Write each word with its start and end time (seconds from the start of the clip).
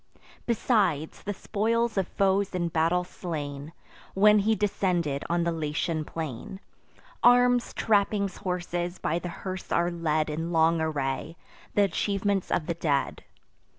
Besides, 0.47 1.21
the 1.21 1.33
spoils 1.35 1.95
of 1.95 2.07
foes 2.07 2.55
in 2.55 2.69
battle 2.69 3.03
slain, 3.03 3.71
When 4.15 4.39
he 4.39 4.55
descended 4.55 5.23
on 5.29 5.43
the 5.43 5.51
Latian 5.51 6.05
plain; 6.05 6.59
Arms, 7.21 7.71
trappings, 7.75 8.37
horses, 8.37 8.97
by 8.97 9.19
the 9.19 9.29
hearse 9.29 9.71
are 9.71 9.91
led 9.91 10.27
In 10.27 10.51
long 10.51 10.81
array—th' 10.81 11.77
achievements 11.77 12.49
of 12.49 12.65
the 12.65 12.73
dead. 12.73 13.23